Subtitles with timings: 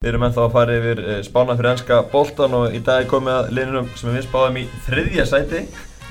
[0.00, 3.08] Við erum ennþá að fara yfir eh, spána fyrir ennska boltan og í dag er
[3.10, 5.64] komið að liðnum sem við spáðum í þriðja sæti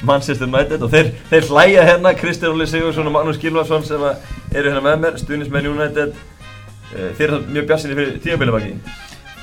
[0.05, 4.27] Manchester United og þeir, þeir hlæja hérna Kristján Óli Sigursson og Magnús Gilvarsson sem að
[4.53, 6.13] eru hérna með mér, stuðnismenn United
[6.89, 8.69] Eh, Þeir eru mjög bjassinni fyrir tímabilibaki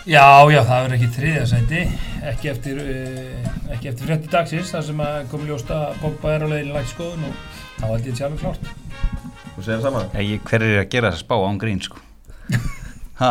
[0.06, 1.82] Já, já, það verður ekki þriðja sæti,
[2.30, 6.50] ekki eftir, uh, ekki eftir frétti dagsins, þar sem að komi ljósta Pogba er á
[6.50, 7.36] leiðinu lagt skoðun og
[7.76, 8.68] þá held ég þetta sjálfur klárt.
[9.54, 10.10] Þú segir það saman?
[10.26, 12.02] Ég, hver er að gera þessa spá án grín sko
[13.22, 13.30] ha,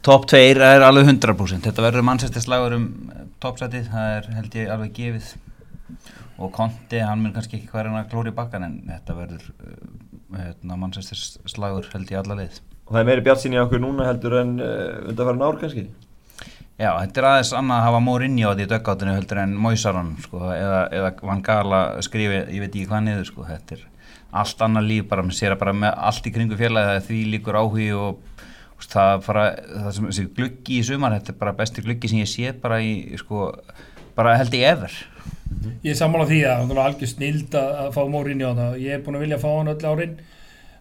[0.00, 2.86] Top 2 er alveg 100% Þetta verður mannsæstis slagur um
[3.40, 5.30] topsætið, það er held ég alveg gefið.
[6.40, 9.82] Og Conti, hann mun kannski ekki hverjana klóri í bakkan en þetta verður uh,
[10.38, 12.62] hérna, mannsæstis slagur held ég alla leið.
[12.86, 15.84] Og það er meiri bjartsinni á okkur núna heldur en uh, undanfæra ár kannski?
[16.80, 20.14] Já, þetta er aðeins annað að hafa mór inni á því döggátinu heldur en Moisaron
[20.24, 23.82] sko, eða, eða Van Gala skrifi, ég veit ekki hvað niður sko, þetta er
[24.40, 27.06] allt annað líf bara, maður sér að bara með allt í kringu félagi það er
[27.10, 28.29] því líkur áhugi og
[28.88, 32.22] það er bara, það sem þessi gluggi í sumar, þetta er bara besti gluggi sem
[32.22, 33.50] ég sé bara í, sko,
[34.16, 34.94] bara held ég ever
[35.82, 38.76] Ég er sammála því að það var algjör snild að, að fá Mórinni á það.
[38.80, 40.12] Ég er búin að vilja fá hann öll árin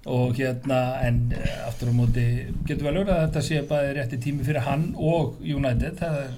[0.09, 2.25] og hérna, en uh, aftur á móti
[2.69, 5.97] getur vel verið að þetta sé bæði rétti tími fyrir hann og United.
[5.99, 6.37] Það er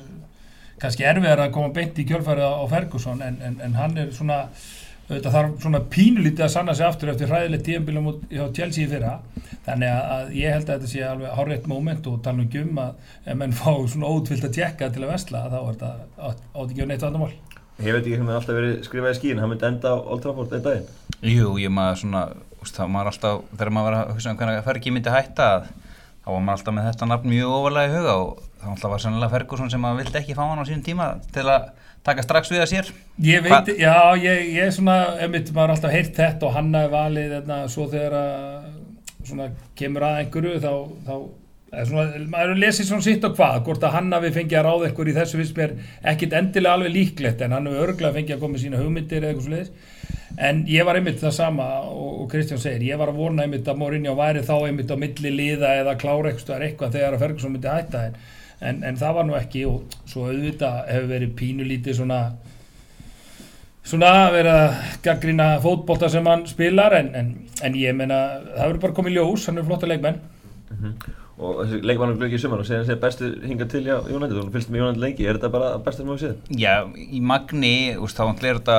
[0.82, 4.40] kannski erfiðar að koma beint í kjölfærið á Ferguson en, en, en hann er svona,
[5.12, 9.18] þetta þarf svona pínulítið að sanna sig aftur eftir hræðilegt tíðanbílum hjá Chelsea í fyrra.
[9.66, 13.16] Þannig að, ég held að þetta sé alveg hárétt moment og tala um um að
[13.26, 15.94] ef menn fá svona ótvilt að tjekka til að vesla þá er þetta
[16.32, 17.34] átt ekki að neitt vandamál.
[17.82, 20.22] Ég veit ekki hvernig það alltaf verið skrifað í skín, hann myndi enda á Old
[20.22, 20.90] Trafford einn daginn
[21.26, 22.22] Jú, ég maður svona,
[22.62, 25.48] úst, það maður alltaf þegar maður var að hugsa um hvernig Fergi myndi hætta
[26.22, 29.04] þá var maður alltaf með þetta nafn mjög ofalega í huga og það alltaf var
[29.06, 31.72] sannlega Ferguson sem maður vildi ekki fá hann á sínum tíma til að
[32.08, 33.76] taka strax við að sér Ég veit, Hva?
[33.78, 37.36] já, ég, ég er svona, emitt, maður har alltaf heyrt þetta og hann hafi valið
[37.38, 38.72] þetta svo þegar að
[39.28, 40.72] svona kemur að einhverju þá,
[41.06, 41.14] þá
[41.72, 44.88] er svona, maður lesið svona sitt og hvað, hvort að hann hafi fengið að ráða
[44.90, 45.76] einhver í þessu fyrst mér
[46.14, 49.32] ekkit endilega alveg líklegt en hann hafi örglega fengið að koma með sína hugmyndir eða
[49.32, 49.72] eitthvað svo leiðis
[50.42, 53.68] en ég var einmitt það sama og, og Kristján segir, ég var að vona einmitt
[53.68, 57.56] að Mourinho væri þá einmitt á milli liða eða klára eitthvað, eitthvað þegar að Ferguson
[57.56, 58.20] myndi hætta en,
[58.62, 62.22] en, en það var nú ekki og svo auðvitað hefur verið pínulítið svona
[63.88, 67.32] svona verið að gaggrina fótbolta sem hann spilar en, en,
[67.66, 68.20] en ég meina
[68.52, 71.18] það verður bara komið ljós, hann er flotta leikmenn mm -hmm.
[71.42, 73.98] og þessi leikmannum glöggi í sumar og segja að það er bestu hinga til já,
[74.12, 76.36] Jónættið og fylgst með Jónættið lengi, er þetta bara bestu sem við séð?
[76.62, 78.78] Já, í magni, úst, þá er þetta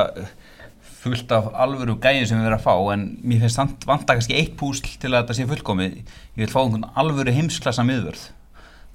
[1.03, 4.39] fullt af alvöru gæðin sem við verðum að fá en mér finnst vant að kannski
[4.39, 8.29] eitt púsl til að þetta sé fullkomið ég vil fá einhvern alvöru heimsklassa miðvörð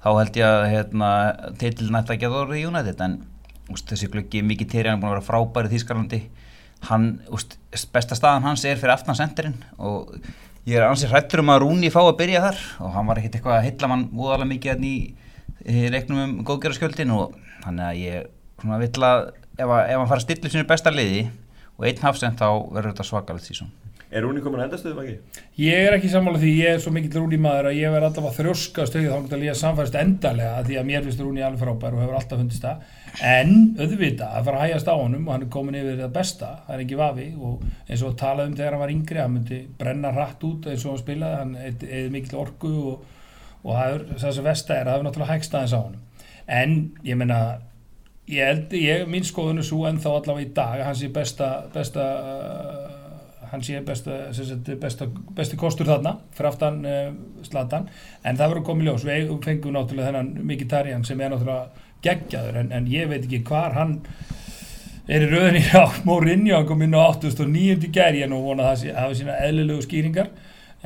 [0.02, 1.10] þá held ég að hérna,
[1.60, 3.16] teitil nætt að geta orðið í Jónættið en
[3.72, 6.20] úst, þessi glöggi mikið terja hann er búin að vera frábæri í Þýskalandi.
[6.88, 7.58] Hann, úst,
[7.92, 10.14] besta staðan hans er fyrir aftansenderinn og
[10.68, 12.62] ég er ansið hrættur um að Rúni fá að byrja þar.
[12.86, 14.94] Og hann var ekkert eitthvað að hylla mann úðalega mikið í,
[15.66, 17.34] í leiknum um góðgerðarskjöldin og
[17.64, 18.30] þannig að ég
[18.62, 19.20] svona vill að
[19.58, 21.26] ef, að, ef hann fara að stilla sinu besta liði
[21.78, 23.74] og einn hafsend þá verður þetta svakalegt sísón
[24.08, 25.42] Er Rúni komin að endastöðum ekki?
[25.60, 28.28] Ég er ekki sammála því, ég er svo mikill Rúni maður að ég verð alltaf
[28.30, 31.92] að þrjóska stöðið þá að ég samfærst endarlega því að mér finnst Rúni alveg frábær
[31.92, 32.76] og hefur alltaf fundist það
[33.28, 36.50] en auðvitað að fara að hægast á honum og hann er komin yfir það besta,
[36.64, 40.12] það er ekki vafi og eins og talaðum þegar hann var yngri hann myndi brenna
[40.16, 43.08] rætt út eins og hann spilaði hann eða mikill orku og,
[43.64, 44.96] og það er það sem vest er, það
[45.84, 46.04] honum
[46.48, 46.72] en
[48.28, 51.48] ég held, ég, mín skoðun er svo en þá allavega í dag, hans er besta,
[51.72, 52.97] besta uh,
[53.52, 54.16] hann sé besta,
[54.80, 57.10] besta, besti kostur þarna fyrir aftan uh,
[57.46, 57.88] slatan
[58.22, 62.60] en það verður komið ljós, við fengum náttúrulega þennan Mkhitaryan sem er náttúrulega geggjaður.
[62.62, 63.98] En, en ég veit ekki hvar hann
[65.08, 67.88] er í rauninni á Mourinho, hann kom inn á 809.
[67.94, 70.30] gæri en nú vona það að hafa sína eðlilegu skýringar.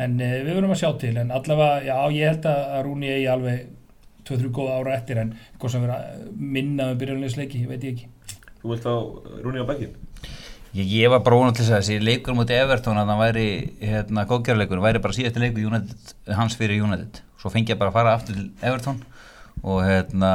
[0.00, 1.14] En uh, við verðum að sjá til.
[1.20, 3.66] En allavega, já ég held að Rúni eigi alveg
[4.28, 5.20] 2-3 góða ára eftir.
[5.24, 8.40] En hvað sem verður að minna um byrjanlegisleiki, veit ég ekki.
[8.62, 8.96] Þú vilt á
[9.42, 10.11] Rúni á bekkin?
[10.72, 13.46] Ég, ég var bara vonað til þess að þessi leikur mútið Evertón að það væri
[13.84, 17.18] hérna góðgjörleikur, væri bara síðast leikur United, hans fyrir United.
[17.42, 19.02] Svo fengi ég bara að fara aftur til Evertón
[19.60, 20.30] og hérna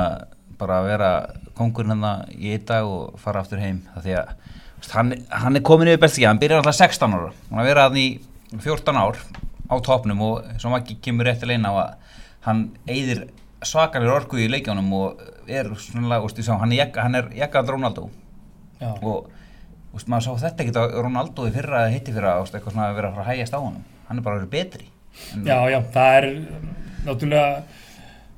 [0.59, 1.09] bara að vera
[1.57, 3.79] kongurinn hérna í einn dag og fara aftur heim.
[3.95, 5.09] Það því að hann,
[5.41, 7.31] hann er komin yfir best ekki, hann byrjar alltaf 16 ára.
[7.49, 9.17] Hann er verið að hann í 14 ár
[9.67, 12.13] á topnum og svo makki kemur rétt til eina á að
[12.45, 13.25] hann eigðir
[13.65, 18.07] svakalir orku í leikjónum og er svona, úst, hann er, er jakkað Rónaldó
[19.01, 19.33] og
[19.95, 22.99] úst, maður sá þetta ekki á Rónaldó í fyrra hitti fyrra, úst, eitthvað svona að
[22.99, 24.87] vera að fara að hægjast á hann hann er bara að vera betri.
[25.33, 26.27] En Já, já, það er
[27.07, 27.49] náttúrulega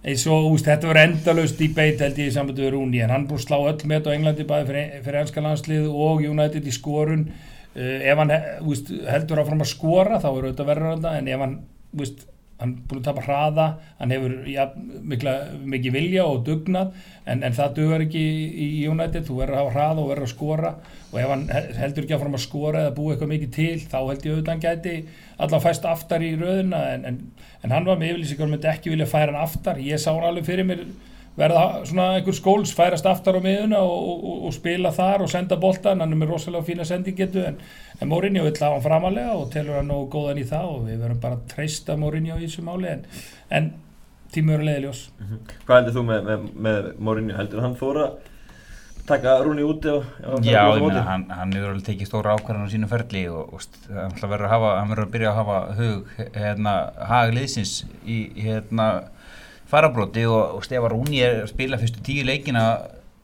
[0.09, 3.27] eins og úst, þetta var endalust debate held ég í sambundu við Rúni en hann
[3.29, 7.25] búið slá öll með á Englandi bæði fyrir, fyrir ennska landslið og United í skorun.
[7.75, 8.33] Uh, ef hann
[8.65, 11.57] úst, heldur áfram að skora þá er þetta verður þetta en ef hann
[12.59, 13.65] hann er búin að tapa hraða
[13.99, 14.65] hann hefur ja,
[15.07, 15.33] mikla,
[15.73, 16.89] mikið vilja og dugnað
[17.25, 18.23] en, en það dugar ekki
[18.65, 19.23] í, United.
[19.27, 20.71] Þú verður að hafa hraða og verður að skora.
[21.09, 23.77] Og ef hann he- heldur ekki að fara að skora eða búa eitthvað mikið til
[23.85, 24.95] þá held ég auðvitað hann gæti
[25.39, 27.21] allavega fæst aftar í röðuna en, en,
[27.63, 29.79] en hann var með yfirlýsingar og myndi ekki vilja færa hann aftar.
[29.79, 30.83] Ég sá hann alveg fyrir mér
[31.39, 35.57] verða svona einhver skóls færast aftar á miðuna og, og, og spila þar og senda
[35.59, 37.59] boltan, hann er með rosalega fína sendingetu en,
[37.99, 41.03] en Mourinho vill hafa hann framalega og telur hann nógu góðan í það og við
[41.03, 43.05] verðum bara að treysta Mourinho í þessu máli en,
[43.55, 43.71] en
[44.33, 45.05] tími eru leiðiljós.
[45.65, 47.39] Hvað heldur þú með, með, með Mourinho?
[47.39, 48.11] Heldur hann þóra
[49.09, 50.05] taka Rúni úti og
[50.45, 53.55] Já, meina, hann, hann hefur alveg tekið stóra ákvarðan á sínu ferli og,
[53.89, 56.75] hann ætla að að verður byrja að hafa hug, hérna,
[57.09, 57.73] hagliðsins
[58.05, 58.89] í, hérna,
[59.69, 62.63] farabróti og, og Stefán Rúni er að spila fyrstu tíu leikina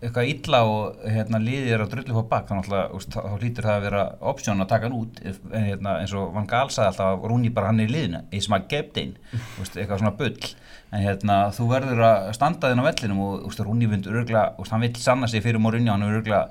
[0.04, 3.66] eitthvað illa og hérna liðið er að drullu fór bak þannig að úst, þá hlýtur
[3.66, 6.92] það að vera option að taka hann út en, hérna, eins og Van Gaal sagði
[6.92, 10.52] alltaf Rúni bara hann er í liðinu, eins og maður gept einn eitthvað svona bull.
[10.94, 14.76] En hérna þú verður að standa þinn á vellinum og úst, Rúni vind örgla, úst,
[14.76, 16.44] hann vil sanna sig fyrir Mourinho, hann er örgla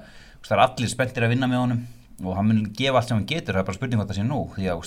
[0.44, 1.84] það er allir spenntir að vinna með honum
[2.24, 4.26] og hann mun gefa allt sem hann getur, það er bara spurning hvað það sé
[4.28, 4.82] nú því að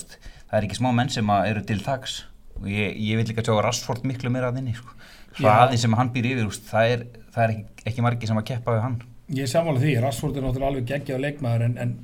[0.48, 2.20] það er ekki smá menn sem eru til tags
[2.60, 4.96] og ég, ég vil líka sjá Rashford miklu meira að þinni sko.
[5.38, 8.48] hraðin sem hann býr yfir úst, það er, það er ekki, ekki margi sem að
[8.50, 8.98] keppa við hann.
[9.36, 11.94] Ég sammála því, Rashford er náttúrulega alveg geggjað leikmaður en, en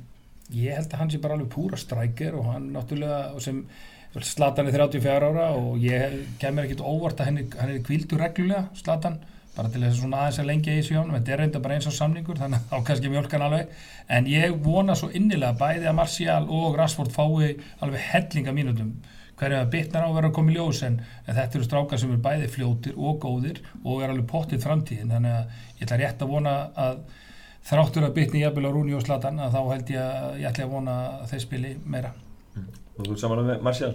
[0.53, 3.63] ég held að hann sé bara alveg púra strækir og hann náttúrulega og sem
[4.15, 8.21] Slatan er 34 ára og ég kemur ekkit óvart að hann er, hann er kvildur
[8.23, 9.17] reglulega, Slatan
[9.55, 11.75] bara til þess að svona aðeins að lengja í þessu hjónum þetta er reynda bara
[11.77, 13.75] eins og samningur þannig að þá kannski mjölkan alveg.
[14.11, 17.53] En ég vona svo innilega bæði að Martial og Rashford fái
[17.83, 18.91] alveg hellinga mínutum
[19.39, 22.01] hverju að bitnar á að vera að koma í ljós en, en þetta eru strákar
[22.01, 25.99] sem eru bæði fljótir og góðir og er alveg pottið framtíðin þannig að ég ætla
[26.01, 26.55] rétt að vona
[26.85, 27.01] að
[27.65, 30.67] þráttur að bitni jafnvel á Rúni og Slatan að þá held ég að ég ætla
[30.67, 32.13] að vona að þeir spili meira
[32.95, 33.91] Og þú saman með Martial?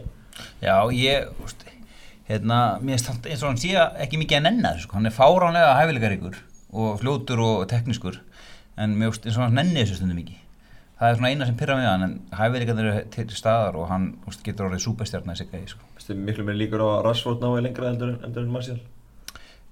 [0.61, 1.63] Já, ég, úst,
[2.29, 3.73] hérna, mér hann eins og hann sé
[4.05, 4.99] ekki mikið að nenna þessu, sko.
[4.99, 6.37] hann er fáránlega hæfileikaríkur
[6.71, 8.21] og fljótur og teknískur
[8.77, 10.50] en mér finnst eins og hann nenni þessu stundum mikið
[11.01, 14.11] það er svona eina sem pyrra með hann en hæfileikarnir eru til staðar og hann
[14.29, 15.91] úst, getur orðið súpestjarnar í sig gæði sko.
[15.97, 18.81] Veistu, miklu meir líkur á Rashford nái lengra endur, en Martial?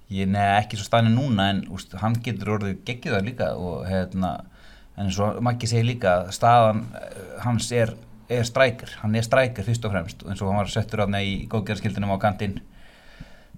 [0.09, 3.83] ég neða ekki svo staðinu núna en úst, hann getur orðið geggið það líka og
[3.85, 4.31] hérna,
[4.97, 7.93] en eins og Maggi segir líka staðan eh, hans er
[8.29, 11.21] er strækir, hann er strækir fyrst og fremst og eins og hann var settur aðna
[11.25, 12.59] í góðgerðarskildunum á kantinn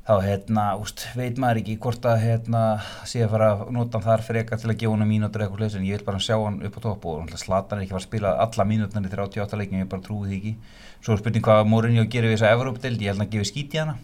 [0.02, 2.62] þá hérna, úst, veit maður ekki hvort að hérna,
[3.08, 5.76] sé að fara að nota hann þar frekar til að gefa hann mínútur eitthvað sliðis
[5.78, 8.02] en ég vil bara sjá hann upp á topp og Zlatan er ekki að fara
[8.02, 10.56] að spila alla mínúturnar í 38 leikin, ég bara trúi því ekki.
[11.06, 13.78] Svo er spurning hvað Mourinho gerir við þessa Evrópdeild, ég held að hann gefið skít
[13.78, 13.96] í hana.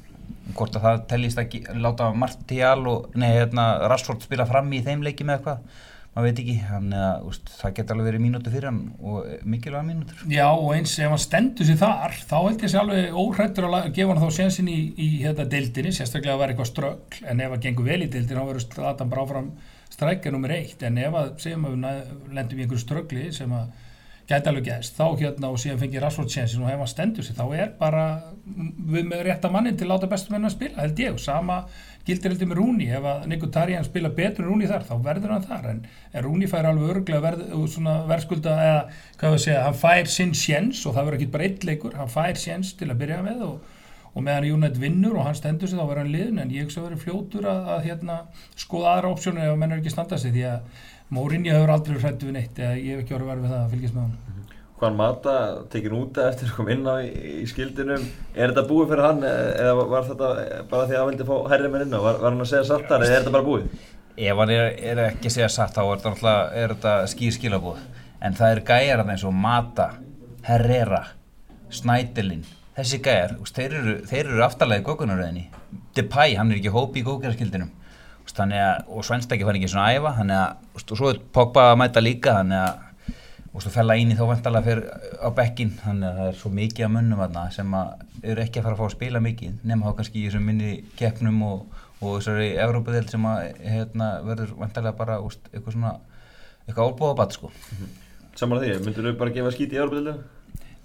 [0.54, 5.06] Hvort að það tellist að láta Martial og nei, hérna, Rashford spila fram í þeim
[5.06, 5.84] leiki með eitthvað
[6.18, 9.86] maður veit ekki, hann, uh, úst, það geta alveg verið mínútur fyrir hann og mikilvæga
[9.86, 10.24] mínútur.
[10.34, 13.90] Já og eins ef hann stendur sér þar þá held ég sér alveg óhrættur að
[13.94, 17.54] gefa hann þá sensin í, í hérna deildinni sérstaklega að vera eitthvað ströggl en ef
[17.54, 19.52] það gengur vel í deildinni þá verður Zlatan bara áfram
[19.94, 23.70] strækja nummer eitt en ef að segjum að við lendum í einhverju ströggli sem að
[24.28, 27.38] gæti alveg gæst þá hérna og síðan fengið Rashford sensin og ef hann stendur sér
[27.38, 28.02] þá er bara
[28.46, 31.14] við með rétta mannin til að láta bestu menn að spila held ég.
[31.16, 31.62] Og sama
[32.08, 35.34] gildir heldur með Rúni ef að Nico Tarjan spila betur en Rúni þar þá verður
[35.36, 35.70] hann þar.
[35.72, 35.80] En,
[36.26, 37.46] Rúni fær alveg örglega verð,
[38.12, 38.84] verðskulda eða
[39.22, 42.12] hvað við segja, hann fær sinn sjens og það verður ekki bara eitt leikur, hann
[42.12, 43.74] fær sjens til að byrja með og,
[44.14, 46.88] og meðan United vinnur og hann stendur sig þá verður hann liðin en ég að
[46.90, 48.22] verður fljótur að, að hérna,
[48.60, 52.28] skoða aðra opsjónu ef menn er ekki standa sig því að Mourinho hefur aldrei hrættu
[52.28, 54.27] við neitt eða ég hef ekki orðið verið við það að fylgjast með hann
[54.78, 55.36] Hvaðan Mata
[55.74, 58.04] tekin út eftir að koma inn á í, í skildinum.
[58.38, 60.34] Er þetta búið fyrir hann eða var þetta
[60.70, 62.00] bara því að hann vildi fá herri menn inn á?
[62.04, 63.72] Var, var hann að segja satt þar eða er þetta bara búið?
[64.18, 67.82] ef hann er, er ekki að segja satt þá er þetta, er þetta skýr skilabóð
[68.26, 69.88] en það eru gæjar þarna eins og Mata
[70.48, 71.04] Herrera
[71.70, 72.46] Snædelin
[72.78, 75.46] þessi gæjar, þeir eru, eru aftarlega í gókunaröðinni
[75.98, 77.74] Depay, hann er ekki hópi í gókunarskildinum
[78.38, 81.80] að, og Svenstæki fann ekki svona að æfa þannig að, og svo er Pogba að
[81.82, 82.84] mæta líka þannig að
[83.58, 84.84] og svo fella íni þá vantarlega fyrir
[85.18, 88.62] á bekkin þannig að það er svo mikið að munnum þarna sem að eru ekki
[88.62, 91.80] að fara að fá að spila mikið nema þá kannski í þessum minni keppnum og,
[91.98, 95.96] og þessari Evrópadeld sem að hérna, verður vantarlega bara úst, eitthvað svona
[96.68, 97.52] eitthvað álbóðabatt sko
[98.38, 100.18] Saman að því, myndur þú bara gefa skít í Európa-dildina?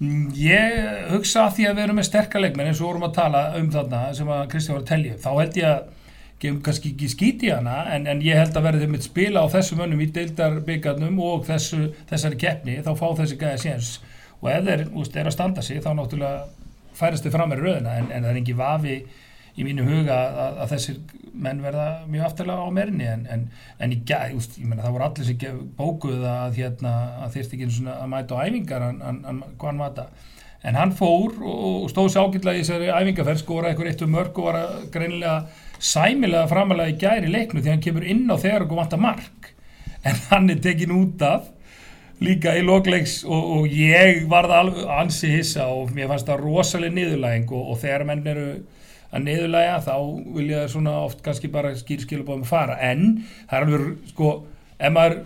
[0.01, 3.19] Mm, Ég hugsa að því að við erum með sterkar leikmenn eins og vorum að
[3.21, 5.91] tala um þarna sem að Kristján var að telja þá held ég að
[6.43, 9.45] gefum kannski ekki skít í hana en, en ég held að verði þeim að spila
[9.45, 13.93] á þessum önnum í deildarbyggarnum og þessu, þessari keppni þá fá þessi gæði séns.
[14.43, 16.47] Og ef þeir úst, er að standa sig þá náttúrulega
[16.99, 18.97] færast þið fram með röðina en, en það er ekki vafi
[19.53, 20.99] í mínu huga að, að þessir
[21.45, 23.47] menn verða mjög afturlega á merinni en, en,
[23.85, 26.93] en gæð, úst, ég meina það voru allir sem bókuð að, hérna,
[27.25, 30.07] að þeirst ekki að mæta á æfingar hann, hann, hann, hvað hann vata
[30.63, 34.39] en hann fór og stóð sér ágætlega í þessari æfingaferð skora eitthvað eitt um mörg
[34.39, 35.37] og var að greinilega
[35.83, 39.51] sæmilega framalega í gæri leiknu því hann kemur inn á þegar og vantar mark.
[40.07, 41.51] En hann er tekin út af
[42.23, 46.45] líka í lokleiks og, og ég var það alveg ansi hissa og mér fannst það
[46.47, 48.47] rosalega niðurlæging og, og þegar menn eru
[49.13, 49.95] að niðurlæga þá
[50.39, 52.79] vil ég svona oft kannski bara skýrskilubóðum að fara.
[52.81, 54.33] En það er alveg sko
[54.79, 55.19] ef maður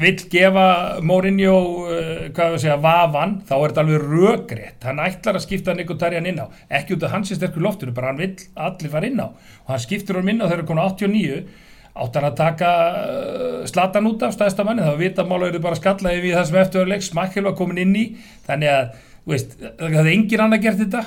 [0.00, 0.66] vill gefa
[1.06, 5.74] Mourinho uh, hvað við segja, vavan þá er þetta alveg röggrétt hann ætlar að skipta
[5.76, 6.46] Nikotarian inn á.
[6.80, 9.30] Ekki út af hans er sterkur loftinu, bara hann vill allir fara inn á.
[9.30, 11.44] Og hann skiptur hann inn á þegar hann konar 89
[11.94, 15.78] átt hann að taka uh, slatan út af stæðsta manni, þá vita mála eru bara
[15.78, 18.04] skallaði við það sem eftirverðuleik, smakkil var komin inn í
[18.48, 21.04] þannig að, veist, það er engin annar gert þetta,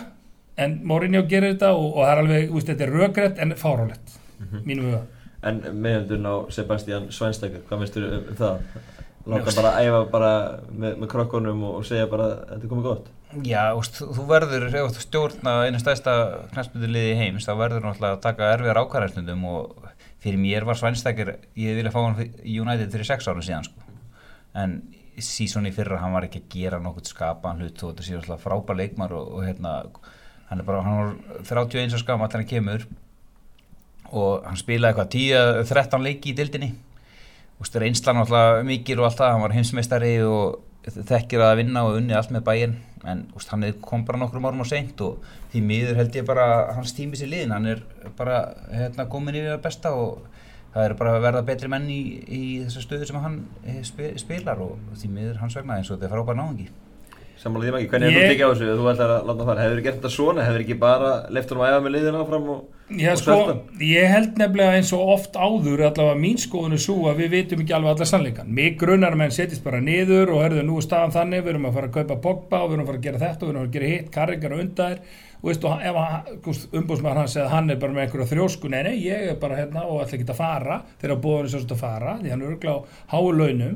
[0.64, 4.16] en Mourinho gerir þetta og, og það er alveg, veist, þetta er röggrétt en fárálegt,
[4.38, 4.64] mm -hmm.
[4.64, 5.04] mínum huga
[5.46, 8.64] En meðjöndun á Sebastian Svænstakar, hvað finnst þú um það?
[9.28, 10.32] Láta bara að æfa bara
[10.72, 13.10] með, með krokkunum og segja bara að þetta er komið gott?
[13.44, 16.14] Já, úst, þú verður, ef þú stjórna einu stæðsta
[16.54, 19.90] knæspundurliði heims, þá verður náttúrulega að taka erfiðar ákvæðarstundum og
[20.24, 23.98] fyrir mér var Svænstakar, ég vilja fá hann í United fyrir sex árum síðan sko.
[24.58, 24.80] En
[25.20, 28.80] sísóni fyrra, hann var ekki að gera nokkuð skapaðan hlut og þetta sé alltaf frábær
[28.80, 29.76] leikmar og, og hérna,
[30.48, 32.88] hann er bara, hann var 31 skam allir hann kemur
[34.12, 36.72] og hann spilaði eitthvað 10-13 leiki í dildinni
[37.58, 42.16] einslan alltaf mikil og allt það hann var heimsmeistari og þekkir að vinna og unni
[42.16, 42.76] allt með bæinn
[43.08, 46.48] en úst, hann kom bara nokkrum árum á seint og því miður held ég bara
[46.76, 47.84] hans tímis í liðin, hann er
[48.18, 50.26] bara hérna, komin yfir að besta og
[50.74, 53.82] það er bara að verða betri menn í, í þessar stöðu sem hann eh,
[54.20, 56.68] spilar og því miður hans vegna eins og þetta er frábær náðungi
[57.38, 58.72] Samanlega því maður ekki, hvernig hefur þú tekið á þessu?
[58.78, 60.46] Þú ætlar að láta það hefur þú gert þetta svona?
[60.48, 63.36] Hefur þú ekki bara leftur um að æfa með liðina áfram og, Já, og sko,
[63.84, 67.64] ég held nefnilega eins og oft áður allavega mín skoðun er svo að við veitum
[67.64, 71.44] ekki alveg alla sannleikan, mig grunnar menn setjast bara niður og herðu nú staðan þannig
[71.44, 73.44] við erum að fara að kaupa Pogba og við erum að fara að gera þetta
[73.44, 75.00] og við erum að gera hitt, karringar og undar
[75.38, 78.96] og veistu, ef umbúsmaður hann segði að hann er bara með einhverja þrjósku, nei, nei,
[79.04, 80.78] ég er bara hérna og ætla ekki að fara.
[80.98, 82.74] Þegar bóðurinn svo að fara því hann er örglá
[83.14, 83.76] háu launum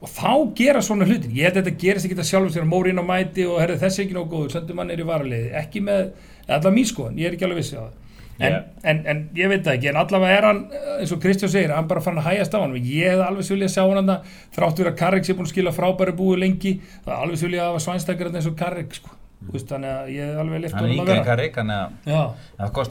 [0.00, 3.00] og þá gera svona hlutin ég held að þetta gerist ekki þetta sjálfur þegar mórin
[3.00, 5.50] á mæti og herri, þessi ekki nógu góður, söndur mann er í varaliði.
[5.60, 6.14] Ekki með,
[6.46, 7.98] allavega mín skoðan, ég er ekki alveg vissið á það.
[8.40, 8.62] En, yeah.
[8.88, 10.60] en, en ég veit það ekki, en allavega er hann
[10.94, 13.68] eins og Kristján segir, hann bara fann að hægast á hann ég hef alveg svolítið
[13.68, 16.72] að sjá hann að þráttur að Karrik sé búin að skila frábæri búi lengi.
[17.04, 19.12] Það er alveg svolítið að hafa svænstakar eins og Karrik sko.
[19.66, 19.68] mm.
[19.74, 21.60] þannig að ég hef alveg lift hann er yngre Karrik,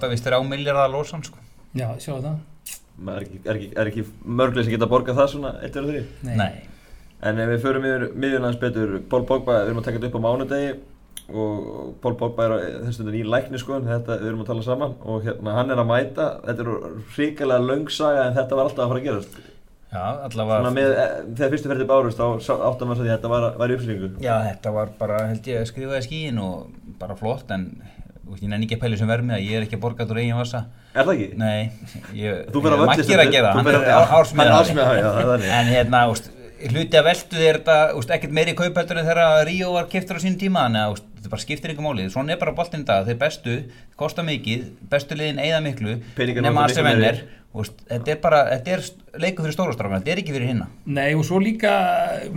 [0.05, 0.35] það vist að
[1.25, 1.41] sko.
[1.73, 2.33] já, sjá það.
[2.99, 6.03] Er ekki, ekki, ekki mörglega sem geta borgað það svona 1-2-3?
[6.29, 6.69] Nei
[7.19, 10.19] En ef við förum yfir miðjunans betur, Pól Pogba, við erum að taka þetta upp
[10.19, 10.71] á mánudegi
[11.29, 12.53] og Pól Pogba er
[12.85, 15.81] þess vegna í lækni sko, þetta við erum að tala saman og hérna hann er
[15.83, 16.71] að mæta, þetta er
[17.17, 19.39] ríkilega laungsaga en þetta var alltaf að fara að gerast.
[19.89, 20.57] Já, allavega.
[20.61, 22.25] Svona með, eh, þegar fyrstu ferði bárust þá
[22.69, 24.09] áttum við að þetta var, var í uppslingu.
[24.21, 26.67] Já, þetta var bara, held ég, skrifaði skíin og
[27.01, 27.65] bara flott en
[28.29, 30.21] ég nenni ekki að pæli sem verð með að ég er ekki að borga úr
[30.21, 30.65] eigin vasa.
[30.93, 31.29] Er það ekki?
[31.41, 31.71] Nei,
[32.13, 33.53] ég, Þú verður að völdist þetta.
[33.57, 35.47] Þú verður að ársmiða það.
[35.57, 36.29] En hérna, úst,
[36.67, 40.37] hluti að veldu er þetta ekkert meiri kaupheldur en þegar Ríó var kiptur á sín
[40.39, 43.57] tíma þannig að þetta bara skiptir ykkur málið svona er bara boltinn dag, þeir bestu
[43.99, 44.61] kosta mikið,
[44.91, 45.91] bestu liðin eigða miklu
[46.43, 47.17] nema að sem enn er.
[47.49, 48.81] Þetta er bara, þetta er
[49.23, 50.67] leiku fyrir stórastráfana þetta er ekki fyrir hinna.
[50.85, 51.71] Nei og svo líka,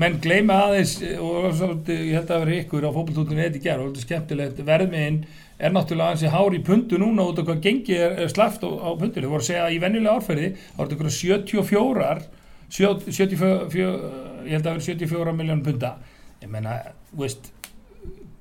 [0.00, 1.52] menn gleyma aðeins og
[1.92, 4.62] ég held að það verið ykkur á fólkvöldunum við þetta gerð og þetta er skemmtilegt.
[4.70, 5.18] Verðmiðinn
[5.62, 8.90] er náttúrulega hansi hár í pundu núna út af hvað gengi er, slaft á, á
[8.96, 9.20] pundu,
[12.72, 14.62] þau voru að segja að í venjulega árferði þá er þetta 74 74, ég held
[14.62, 15.92] að það er 74 miljónum punta
[16.42, 16.78] ég menna,
[17.18, 17.52] veist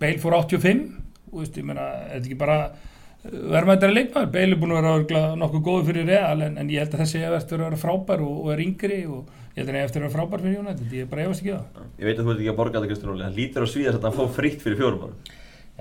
[0.02, 0.88] Bale fór 85
[1.32, 2.58] veist, ég menna, þetta er ekki bara
[3.22, 6.96] verðmættari leikmaður, Bale er búin að vera nokkuð góð fyrir real en, en ég held
[6.96, 9.76] að þessi hefur eftir að vera frábær og, og er yngri og ég held að
[9.76, 11.86] það hefur eftir að vera frábær fyrir Jónætt ég bara efast ekki það.
[12.02, 14.00] Ég veit að þú ert ekki að borga þetta Kristján Óli, hann lítur á svíðast
[14.00, 15.22] að hann fóð fritt fyrir fjórum árum.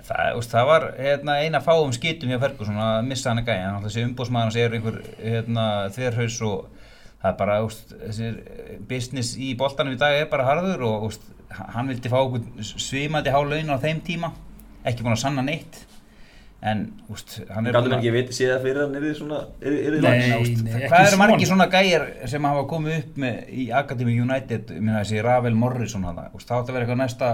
[0.01, 4.05] Það, það var hérna, eina fáum skýtum hjá Ferguson að missa hann að gæja, þessi
[4.07, 5.65] umbósmaður er einhver hérna,
[5.97, 6.80] þverhaus og
[7.21, 11.07] það er bara, úst, þessir eh, business í boltanum í dag er bara harður og
[11.11, 12.21] úst, hann vildi fá
[12.65, 14.33] svimandi hálaun á þeim tíma,
[14.85, 15.85] ekki búin að sanna neitt
[16.61, 20.03] en úst, hann er Galdum ekki viti séða fyrir hann er þið svona, er þið
[20.05, 20.51] lags?
[20.61, 25.01] Nei, hvað eru margi svona gæjar sem hafa komið upp með, í Academy United minna
[25.01, 27.31] þessi Ravel Morrison þá átt að vera eitthvað næsta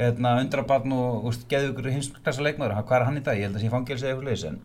[0.00, 3.40] hérna, undrabarn og geðu ykkur hinsklassa leikmaður, hvað er hann í dag?
[3.40, 4.60] Ég held að það sé fangilsið eitthvað leys en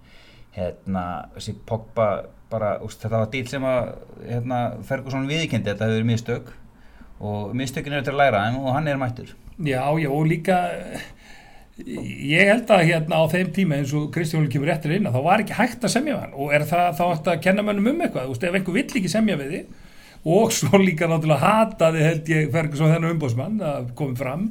[0.55, 2.09] hérna, þessi Pogba
[2.51, 3.89] bara, úst, þetta var dýl sem að
[4.23, 6.53] hérna, Ferguson viðkendi, þetta hefur verið mistök
[7.25, 9.35] og mistökin eru til að læra en hann er mættur.
[9.55, 10.59] Já, já, og líka
[11.83, 15.25] ég held að hérna á þeim tíma eins og Kristján kemur réttir inn að þá
[15.25, 18.05] var ekki hægt að semja hann og er það þá hægt að kenna mönnum um
[18.05, 19.81] eitthvað, úst, ef einhver vill ekki semja við þið
[20.35, 24.45] og svo líka náttúrulega hataði held ég Ferguson þennan umbósmann að komið fram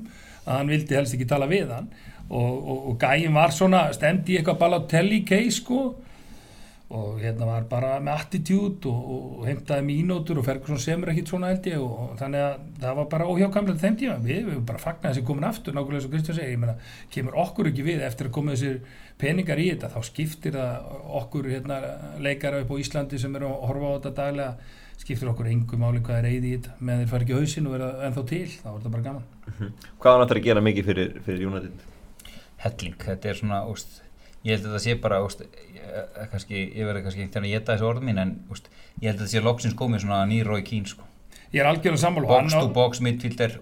[0.45, 1.89] að hann vildi helst ekki tala við hann
[2.31, 5.85] og, og, og gæin var svona stemdi eitthvað Balotelli case sko.
[6.95, 9.07] Og hérna var bara með attitude og,
[9.41, 11.81] og heimtaði mínútur og Ferguson semur ekkit svona held ég.
[11.81, 14.19] Og, þannig að það var bara óhjákamlega þeim tíma.
[14.23, 16.77] Við, við bara fagnaði þessi komin aftur nákvæmlega og Kristján segir, ég meina,
[17.15, 18.77] kemur okkur ekki við eftir að koma þessir
[19.19, 21.81] peningar í þetta þá skiptir það okkur hérna,
[22.23, 26.05] leikara upp á Íslandi sem eru að horfa á þetta daglega, skiptir okkur engu máli
[26.05, 28.69] hvað er eigið í þetta, með þeir fara ekki hausin og vera ennþá til, þá
[28.69, 29.75] er þetta bara gaman.
[30.03, 31.75] Hvað hann ætlar að gera mikið fyrir, fyrir?
[32.65, 33.99] Helling, þetta er svona úst,
[34.45, 35.43] ég held að þetta sé bara úst,
[35.75, 35.89] ég,
[36.33, 39.27] kannski, ég verði kannski til að geta þessu orð mín en úst, ég held að
[39.27, 41.07] þetta sé loksins komið svona nýrói kín sko.
[41.55, 43.61] Ég er algjörlega sammála og box to box midfielder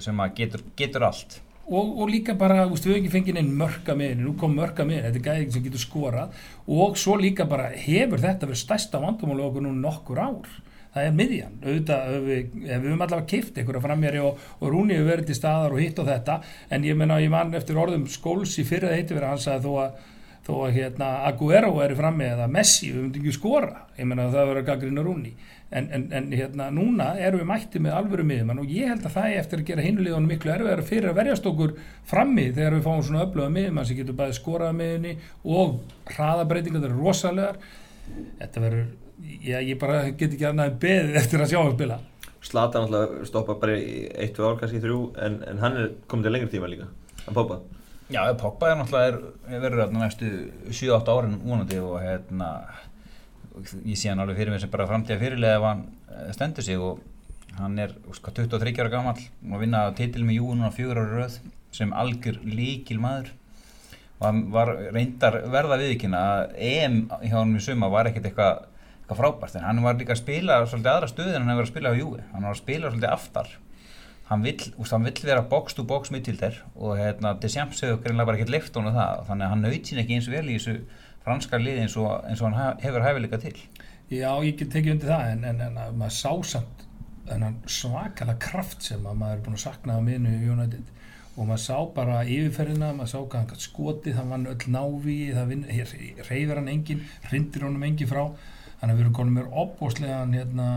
[0.00, 1.40] sem getur, getur allt.
[1.64, 4.84] Og, og líka bara, úst, við hefum ekki fengið neinn mörka með nú kom mörka
[4.84, 6.42] með, þetta er gæðing sem getur skorað.
[6.68, 10.50] Og svo líka bara hefur þetta verið stærsta vandamáli okkur nú nokkur ár
[10.94, 15.10] það er miðjan, auðvitað við, við höfum allavega kift einhverja framjari og, og Rúni hefur
[15.10, 18.54] verið til staðar og hitt og þetta en ég menna, ég man eftir orðum skóls
[18.62, 20.02] í fyrra heiti verið, hann sagði þó að
[20.44, 23.84] þó að hérna Aguero er frammi eða Messi, við myndum ekki skora.
[23.96, 25.32] Ég menna það verður gaggrinu Rúni.
[25.74, 29.14] En, en, en hérna núna erum við mætti með alvöru miðjumann og ég held að
[29.16, 31.72] það er eftir að gera hinulegunum miklu erfiðar fyrir að verjast okkur
[32.06, 35.16] frammi þegar við fáum svona öfluga miðjumann sem getur bæði skorað miðjunni
[35.56, 35.80] og
[36.12, 37.58] hraðabreitingar það eru rosalegar.
[38.42, 38.86] Þetta verður,
[39.22, 42.00] já, ég bara get ekki annað beðið eftir að sjá að spila
[42.44, 46.26] Slatan alltaf stoppa bara í eitt, tvö ár, kannski þrjú en, en hann er komið
[46.26, 46.90] til lengri tíma líka
[47.24, 47.62] hann poppa
[48.12, 49.14] Já, Pogba er náttúrulega er,
[49.48, 50.26] er verður þarna næstu
[50.68, 52.50] 7-8 árin vonandi og hérna
[53.86, 56.76] ég sé hann alveg fyrir mig sem bara framtíða fyrirlega ef hann eh, stendur sig
[56.76, 57.00] og
[57.56, 61.38] hann er sko, 23 ára gammal og vinna titil með Jú núna fjögur ára röð
[61.74, 63.32] sem algjör líkil maður
[64.18, 68.66] og hann var reyndar verða viðkynna að EM hjá hann í suma var ekkert eitthvað
[69.04, 71.72] eitthvað frábært en hann var líka að spila svolítið aðra stöði en hann var að
[71.74, 73.50] spila á Júi hann var að spila svolítið aftar.
[74.24, 78.24] Hann vill, úst, hann vill vera box to box midtilder og hérna Deschamps hefur greinlega
[78.30, 79.18] bara ekkert leift honum það.
[79.28, 80.76] Þannig að hann naut sín ekki eins vel í þessu
[81.26, 83.52] franska liði eins og, eins og hann ha- hefur hæfileika til.
[84.08, 86.86] Já, ég get tekið undir það en, en, en að maður sá samt
[87.28, 90.90] þennan svakalega kraft sem að maður er búin að sakna á miðinu í United.
[91.36, 95.20] Og maður sá bara yfirferðina, maður sá hvað hann gætt skotið, hann vann öll návi
[95.36, 95.54] það
[96.30, 98.24] reyfir hann engin hrindir honum engin frá
[98.84, 100.68] hann hefur verið konum mér opbóslegan hérna,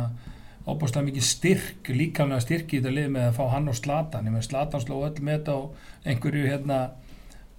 [0.67, 4.35] opbóslega mikið styrk líkamlega styrk í þetta lið með að fá hann og Slatan ég
[4.35, 5.61] með Slatan sló öll með þetta á
[6.07, 6.79] einhverju hérna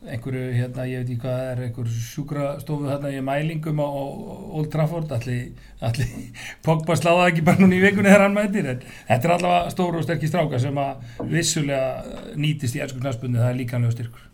[0.06, 5.11] einhverju, hérna, ég veit ekki hvað er einhverju sjúkrastofu hérna í mælingum á, Old Trafford.
[5.14, 5.48] Allir,
[6.66, 10.00] Pogba sláða ekki bara núna í vikunni þegar hann mætir en þetta er allavega stóru
[10.00, 14.24] og sterkir stráka sem að vissulega nýtist í ennsku knarspunni það er líkanlega styrkur.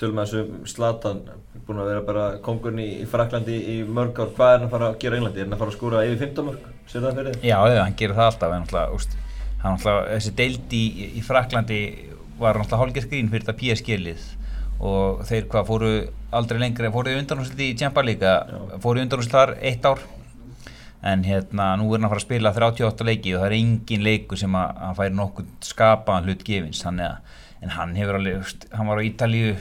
[0.00, 1.22] Tölum að þessu Slatan
[1.66, 4.90] búin að vera bara kongurinn í, Fraklandi í mörg ár, hvað er hann að fara
[4.92, 5.40] að gera í Englandi?
[5.42, 6.66] Er hann að fara að skúra yfir 15 mörg?
[6.86, 7.46] Sér það fyrir þið?
[7.50, 8.66] Já, já, hann gerir það alltaf en
[9.66, 10.82] náttúrulega, þessi deild í,
[11.18, 11.80] í Fraklandi
[12.38, 14.26] var náttúrulega hálfgerð grín fyrir þetta PSG-lið
[14.86, 15.92] og þeir hvað fóru
[16.36, 18.60] aldrei lengri, fóru í undanúslit í Champa líka, Já.
[18.84, 20.04] fóru í undanúslit þar eitt ár
[21.06, 24.04] en hérna nú er hann að fara að spila 38 leiki og það er engin
[24.04, 28.54] leikur sem að hann færi nokkuð skapaðan hlut gefins þannig að, en hann hefur alveg,
[28.76, 29.54] hann var á Ítalíu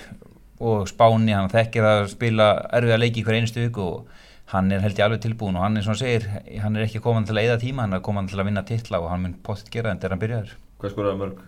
[0.59, 4.21] og Spáni, hann þekkir að spila erfiða leiki hver einustu viku og
[4.53, 6.27] hann er held ég alveg tilbúin og hann er svona segir,
[6.61, 9.01] hann er ekki komin til að eyða tíma, hann er komin til að vinna titla
[9.01, 10.55] og hann mun potið gera þetta er hann byrjaður.
[10.79, 11.43] Hvað skúraði mörg?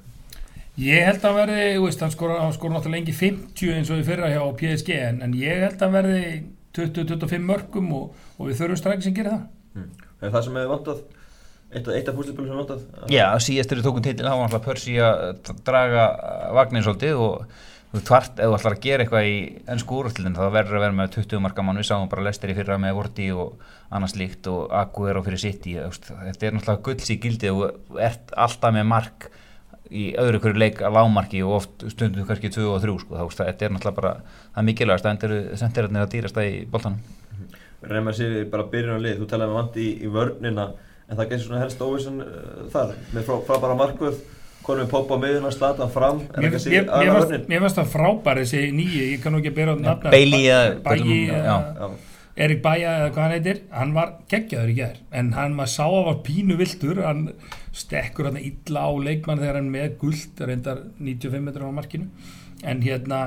[0.77, 4.01] Ég held að verði, þú veist, hann skora, hann skora náttúrulega lengi 50 eins og
[4.01, 6.23] í fyrra hjá PSG en, en ég held að verði
[6.77, 9.45] 20-25 mörgum og, og við þurfum strax sem gerir það
[9.77, 9.89] Mm.
[10.25, 11.01] Er það sem hefur vantað?
[11.67, 12.83] Eitt, eitt af púslipilum sem vantað?
[13.11, 16.05] Já, síðast þegar við tókum titil þá var alltaf Persi að draga
[16.55, 17.57] vagnin svolítið og
[17.93, 19.36] þú tvart ef þú ætlar að gera eitthvað í
[19.71, 22.56] ennsku úrvöldin þá verður að vera með 20 marka mann við sáum bara Lester í
[22.58, 23.62] fyrra með Vorti og
[23.95, 25.78] annars líkt og Aguero fyrir City.
[25.80, 29.30] Þú veist, þetta er náttúrulega gulls í gildi og ert alltaf með mark
[29.88, 33.30] í öðru hverju leik að lágmarki og oft stundum kannski 2 og 3 sko.
[33.39, 37.00] þetta er náttúrulega bara það er mikilvægast að endur sendirarnir að dýrasta í boltanum.
[37.88, 40.65] Reymar sér bara byrjun á lið, þú talaði með vandi í, í vörnina
[41.08, 42.97] en það getur svona helst óvissan uh, þar.
[43.13, 44.26] Með frá, frá bara markvörð
[44.67, 46.19] konum við poppa á miðuna, slata fram
[47.47, 50.12] Mér finnst- það frábær þessi nýji, ég kann nú ekki að bera á nafna.
[51.47, 51.89] Já,
[52.38, 55.86] Erik Bæja eða hvað hann heitir hann var geggjaður í gær en hann maður sá
[55.89, 57.23] að var pínu viltur hann
[57.73, 62.06] stekkur hann illa á leikmann þegar hann með guld reyndar 95 metrar á markinu.
[62.63, 63.23] En hérna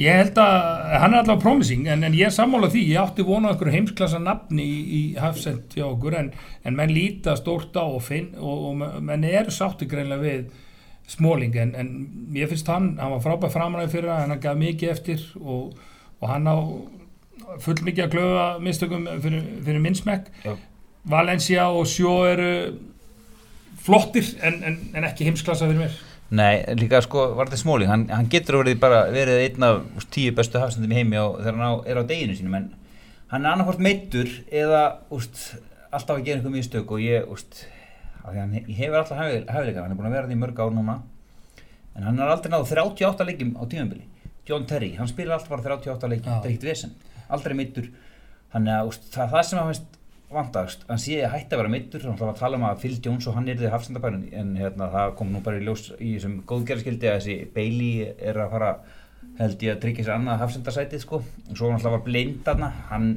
[0.00, 0.54] ég held að
[1.02, 4.20] hann er allavega promising en, en ég er sammála því, ég átti vona okkur heimsklassa
[4.22, 6.32] nafni í, í hafsend hjá okkur en,
[6.64, 10.50] en menn líta stórt á og, finn, og, og menn eru sátti greinlega við
[11.10, 11.88] Smáling en, en
[12.38, 15.72] ég finnst hann, hann var frábæð framræði fyrir hann, hann gaf mikið eftir og,
[16.22, 16.54] og hann á
[17.64, 20.28] full mikið að glöða mistökum fyrir, fyrir minnsmekk.
[20.44, 20.52] Já.
[21.10, 22.52] Valencia og Sjó eru
[23.82, 25.98] flottir en, en, en ekki heimsklassa fyrir mér
[26.30, 30.10] Nei, líka sko, var þetta smóling, hann, hann getur verið bara verið einn af úst,
[30.14, 32.68] tíu bestu hafsendum í heimi á, þegar hann á, er á deginu sínum en
[33.32, 35.40] hann er annarkvort meittur eða úst,
[35.90, 37.64] alltaf að gera einhver mistök og ég, úst,
[38.22, 40.96] hann he- hefur alltaf hæfileika, hann er búin að vera þetta í mörg ár núna
[41.98, 44.06] en hann har aldrei náð 38 leikjum á tímabili
[44.46, 46.36] John Terry, hann spilar alltaf bara 38 leikjum, Já.
[46.38, 46.94] þetta er ekkert vesen
[47.30, 47.90] aldrei meittur,
[48.54, 49.74] þannig að það er það sem hann
[50.30, 52.94] vantagst, hann sé að hætti að vera meittur, hann var að tala um að Phil
[53.02, 56.12] Jones og hann er því hafsendabærin, en hérna, það kom nú bara í ljós í
[56.14, 58.70] þessum góðgerðskildi að þessi Bailey er að fara
[59.40, 62.70] held ég að tryggja sér annað hafsendasætið sko, og svo hann alltaf var blind þarna,
[62.92, 63.12] hann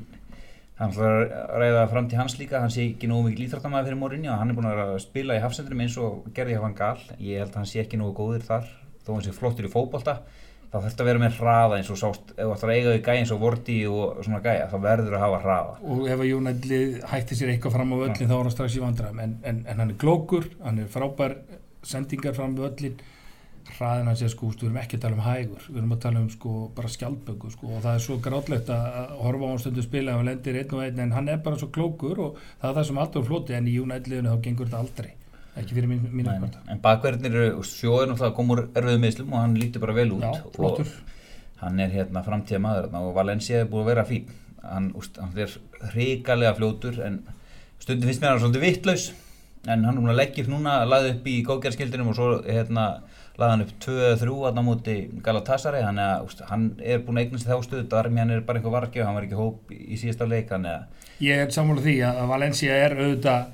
[0.80, 2.62] hann að ræða fram til hans líka.
[2.64, 5.38] Hann sé ekki nógu mikið líþróttamæði fyrir Mourinho og hann er búin að að spila
[5.38, 8.48] í hafsendrum eins og gerði hann gal, ég held að hann sé ekki nógu góður
[8.48, 8.72] þar,
[9.06, 10.18] þó hann sé flottur í fótbolta
[10.74, 13.02] þá þetta að vera með hraða eins og sást ef þú ætlar að eiga í
[13.06, 15.76] gæja eins og Vorti og svona gæja, þá verður að hafa hraða.
[15.94, 18.82] Og ef að United hætti sér eitthvað fram á völlin þá er hann strax í
[18.82, 19.22] vandræðum.
[19.22, 21.38] En, en, en hann er klókur, hann er frábær
[21.86, 22.98] sendingar fram á völlin
[23.78, 25.68] hraðin hans er sko, við erum ekki að tala um hægur.
[25.70, 27.70] Við erum að tala um sko bara skjaldböggu sko.
[27.70, 30.84] Og það er svo grátlegt að horfa á hann stundu spila hann lendir einn og
[30.84, 31.04] einn.
[31.06, 33.70] En hann er bara svo klókur og það er það sem alltaf er floti en
[33.70, 35.14] í United-liðinu þá gengur þetta aldrei
[35.60, 39.02] ekki fyrir mín, mín Nei, uppkvæmta en bakverðinir eru sjóður náttúrulega að koma úr erfiðu
[39.04, 40.90] mislum og hann lítur bara vel út Já, flottur.
[40.90, 44.32] og hann er hérna framtíða maður þarna og Valencia er búið að vera fín.
[44.64, 45.54] Hann, úst, hann er
[45.94, 47.22] hrikalega fljótur en
[47.84, 49.06] stundum finnst mér hann svolítið vittlaus
[49.68, 52.88] en hann er búin að leggja upp núna laði upp í góðgerðskildinum og svo hérna
[53.40, 55.84] laði hann upp 2-3 aðna múti Galatasaray.
[55.88, 58.78] Þannig að úst, hann er búin að eignast þá stöðu Darmi hann er bara eitthvað
[58.78, 60.68] vargjöf, hann var ekki hóp í síðasta leik að
[61.24, 63.52] ég er sammála því að Valencia er auðvitað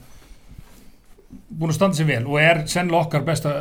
[1.30, 3.54] búin að standa sér vel og er sennilega okkar besta,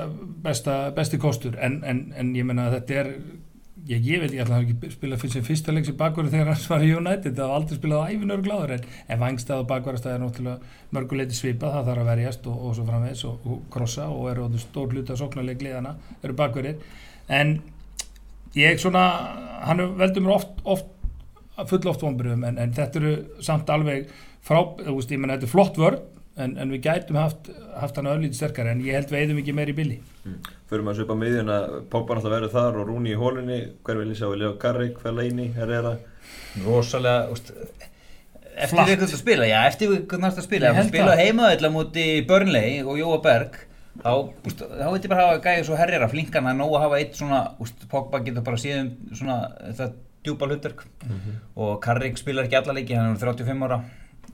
[0.45, 1.59] besta, besti kostur.
[1.61, 3.11] En, en, en ég menna að þetta er
[3.89, 6.67] ég, ég veit ég hafa ekki spila fyrir sem fyrsta leik sem bakverði þegar hann
[6.73, 7.37] var í United.
[7.37, 11.39] Það var aldrei spilað á æfinur gláður en, en vangstað og bakverðastað er náttúrulega mörguleiti
[11.39, 11.75] svipað.
[11.77, 15.19] Það þarf að verjast og, og svo framvegs og, og krossa og eru stór hluta
[15.19, 16.81] sóknarleik liðana eru bakverðir
[17.29, 17.59] en
[18.57, 19.03] ég svona
[19.67, 20.87] hann veldur mér oft, oft
[21.69, 24.09] full oft vonbröðum en, þetta eru samt alveg
[24.45, 26.05] frá, þú veist, ég menna þetta er flott vörn
[26.45, 29.57] en, en við gætum haft, haft hann öllítið sterkar en ég held við eigðum ekki
[29.57, 29.99] meir í billi
[30.69, 34.01] Fyrir maður að svipa miðjun að Pogba náttúrulega verður þar og Rúni í hólunni hver
[34.03, 35.95] vil ég sjá, Leo Garrick, Fellaini, Herrera?
[36.65, 37.55] Rosalega úst,
[38.53, 40.73] eftir við hvernig að spila já, eftir við hvernig að spila.
[40.77, 41.23] Held spila það.
[41.23, 43.57] heimaðilla múti Burnley og Jóa Berg
[44.03, 44.13] þá,
[44.51, 47.01] úst, þá veit ég bara að hafa gæði svo herrera flinkan er nóg að hafa
[47.01, 49.39] eitt svona úst, Pogba getur bara síðan svona
[49.79, 49.97] það
[50.27, 50.85] djúpa hlutverk.
[51.57, 53.81] Og Carrick spilar ekki alla leiki, hann er 35 ára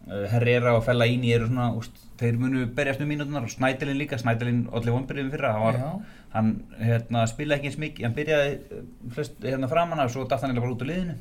[0.06, 4.64] Herrera og Fellaini eru svona úst, þeir munu berjast um mínútunar og Snædelin líka, Snædelin
[4.72, 5.78] allir vonbyrjum fyrra hann, var,
[6.34, 8.86] hann hérna, spilaði ekki eins mikið hann byrjaði uh,
[9.16, 11.18] flest hérna framan og svo datt hann eiginlega bara út úr liðinu.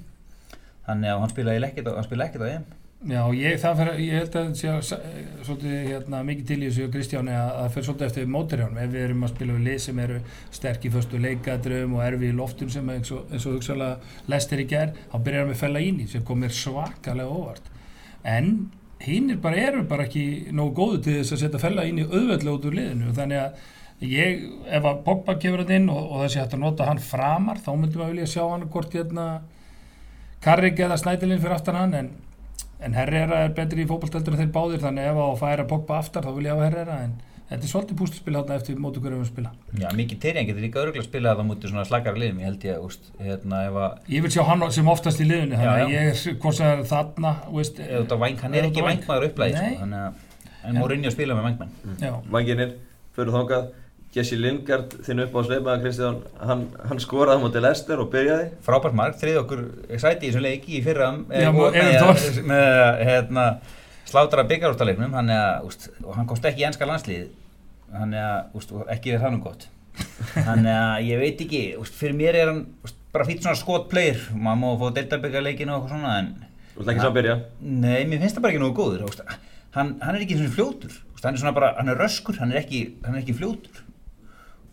[0.87, 2.65] Þannig að hann spilaði ekkert á- ekkert á EM.
[3.03, 4.91] Já, ég, fer, ég held að sé að,
[5.43, 9.03] svolítið hérna, mikið til í þessu Kristjáni að það fer svolítið eftir mótirjánum ef við
[9.09, 10.19] erum að spila við lið sem eru
[10.55, 13.25] sterk í föstu leikadröfum og erfi í loftum sem eins og,
[13.57, 13.97] hugsalega
[14.31, 17.67] lestir í gerð, þá byrjar við fella ín í sem komir svakalega óvart
[18.23, 18.49] en
[19.03, 22.55] hinnir bara eru bara ekki nógu góðu til þess að setja fella ín í auðveldlega
[22.55, 23.15] út úr liðinu.
[23.17, 26.87] Þannig að ég, ef að Pogba kemur þetta inn og, og þessi hægt að nota
[26.87, 29.27] hann framar þá myndum að vilja sjá hann hvort hérna
[30.43, 32.09] Karrik eða Snædilinn fyrir aftan hann en,
[32.83, 34.83] en Herrera er betri í fótballteldur en þeir báðir.
[34.83, 37.15] Þannig ef að færa Pogba aftar þá vil ég hafa Herrera en
[37.53, 39.51] þetta er svolítið pústurspil hérna eftir mótu hverju við spila.
[39.77, 42.81] Já, mikið Terjan getur líka örgulega spilað það mútið svona slakara liðum, ég held ég,
[42.87, 46.09] úst, hérna, ef að, ég vil sjá hann sem oftast í liðinu þannig að ég
[46.09, 49.53] er hvort sem það er þarna veist, ef þetta væng, hann er ekki vængmaður upplæði,
[49.53, 49.61] Nei.
[49.61, 50.25] sko, þannig að,
[50.63, 51.71] en Mourinho spila með vængmenn.
[52.01, 52.75] já, Vanginir,
[53.17, 53.71] fyrir þangað.
[54.13, 58.51] Jesse Lingard, þinn upp á sveipaða Kristján hann, hann skoraði á móti Lester og byrjaði.
[58.61, 59.63] Frábært mark, þrið okkur
[60.03, 60.83] sæti í þessum leiki í
[63.09, 63.55] hérna,
[64.05, 64.45] slátra
[65.65, 67.25] úst, og hann komst ekki í enska landslið,
[67.93, 69.67] hann er, úst, ekki er það nú gott.
[70.47, 74.19] Hann er, ég veit ekki, úst, fyrir mér er hann úst, bara fýtt svona skotplayer,
[74.33, 77.33] maður má fá deltabyggarleikinu og eitthvað svona, en Þú ætla ekki sá að byrja?
[77.61, 79.03] Nei, mér finnst það bara ekki nógu góður
[79.73, 82.61] hann, hann er ekki svona fljótur hann er svona bara, hann er röskur, hann er
[82.63, 83.81] ekki, hann er ekki fljótur.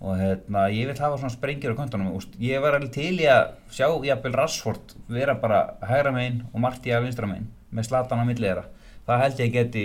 [0.01, 3.51] Og hérna, ég vil hafa svona sprengjur á kontunum ég var alveg til í að
[3.69, 8.25] sjá jafnvel Rashford vera bara hægra megin og Marti að vinstra megin með slatan á
[8.25, 8.65] milli þeirra.
[9.07, 9.85] Það held ég geti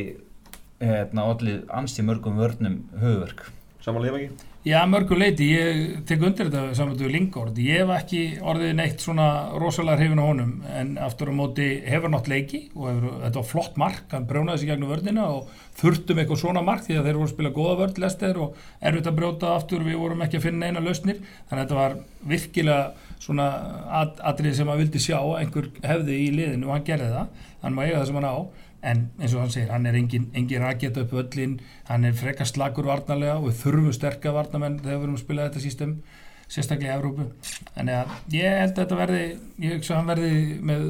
[0.82, 3.46] allir ansi mörgum vörnum höfverk
[3.86, 4.46] Samanlega ekki?
[4.66, 7.60] Já mörgu leiti ég tek undir þetta saman við Lingard.
[7.62, 9.28] Ég hef ekki orðið neitt svona
[9.62, 13.48] rosalega hrifin á honum en aftur á móti hefur nátt leiki og hefur, þetta var
[13.52, 14.08] flott mark.
[14.10, 17.34] Hann brjónaði sig gegnum vörnina og þurftum eitthvað svona mark því að þeir voru að
[17.36, 19.86] spila góða vörn lester og erfitt að brjóta aftur.
[19.86, 21.22] Við vorum ekki að finna eina lausnir.
[21.22, 21.98] Þannig að þetta var
[22.34, 23.50] virkilega svona
[24.02, 27.46] at, atrið sem hann vildi sjá að einhver hefði í liðinu og hann gerði það.
[27.62, 28.38] Hann má eiga það sem hann á
[28.86, 31.58] en eins og hann segir, hann er engin, engin raketa upp öllin,
[31.90, 35.48] hann er frekar slagur varnarlega og við þurfum sterka varnamenn þegar við erum að spila
[35.48, 35.98] þetta sístem
[36.52, 37.28] sérstaklega í Evrópu.
[37.74, 39.22] Þannig að ég held að þetta verði
[39.66, 40.84] ég hugsa að hann verði með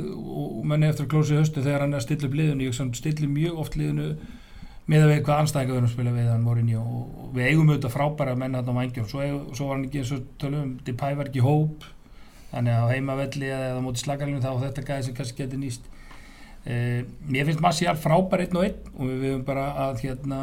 [0.43, 2.65] og menni eftir að klósa í höstu þegar hann er að stilla upp liðinu.
[2.65, 4.09] Ég hugsa að hann stilli mjög oft liðinu
[4.91, 8.35] með að við hvað erum að spila við hann Morinni og við eigum auðvitað frábæra
[8.37, 9.23] menn hann á vangjum, svo,
[9.55, 11.87] svo var hann ekki eins og tölum, Depay var ekki í hóp.
[12.51, 15.89] Þannig að á heimavelli eða, eða móti slagarlinu þá þetta gæði sem kannski geti nýst
[16.65, 20.37] mér finnst Marcial frábær einn og einn og við höfum bara að hérna,